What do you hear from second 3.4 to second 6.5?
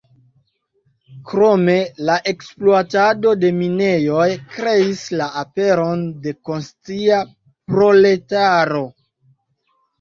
de minejoj kreis la aperon de